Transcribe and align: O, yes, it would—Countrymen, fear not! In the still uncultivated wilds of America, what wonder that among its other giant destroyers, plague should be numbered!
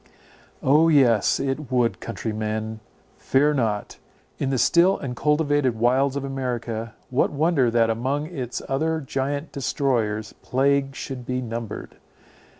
O, 0.63 0.87
yes, 0.89 1.39
it 1.39 1.71
would—Countrymen, 1.71 2.79
fear 3.19 3.53
not! 3.53 3.99
In 4.39 4.49
the 4.49 4.57
still 4.57 4.97
uncultivated 4.97 5.75
wilds 5.77 6.15
of 6.15 6.23
America, 6.25 6.95
what 7.11 7.29
wonder 7.29 7.69
that 7.69 7.91
among 7.91 8.25
its 8.25 8.63
other 8.67 8.99
giant 9.01 9.51
destroyers, 9.51 10.33
plague 10.41 10.95
should 10.95 11.23
be 11.23 11.39
numbered! 11.39 11.97